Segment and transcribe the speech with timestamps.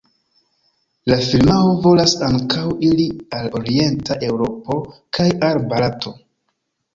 [1.11, 3.05] La firmao volas ankaŭ iri
[3.41, 4.79] al orienta Eŭropo
[5.19, 6.17] kaj al Barato.